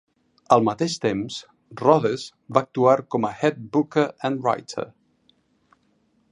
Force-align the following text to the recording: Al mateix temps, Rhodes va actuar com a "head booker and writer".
Al 0.55 0.63
mateix 0.67 0.95
temps, 1.03 1.37
Rhodes 1.83 2.25
va 2.57 2.63
actuar 2.67 2.97
com 3.15 3.29
a 3.29 3.33
"head 3.43 3.63
booker 3.77 4.09
and 4.31 4.43
writer". 4.49 4.87